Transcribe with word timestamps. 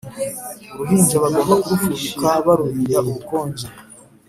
uruhinja 0.71 1.15
bagomba 1.23 1.53
kurufubika 1.65 2.27
barurinda 2.45 2.97
ubukonje 3.07 3.67